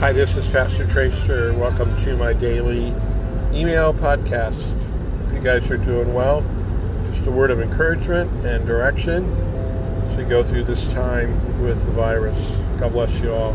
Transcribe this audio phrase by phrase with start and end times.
[0.00, 1.52] Hi, this is Pastor Tracer.
[1.58, 2.86] Welcome to my daily
[3.52, 4.58] email podcast.
[5.30, 6.42] You guys are doing well,
[7.08, 9.30] just a word of encouragement and direction
[10.06, 12.38] as we go through this time with the virus.
[12.78, 13.52] God bless you all.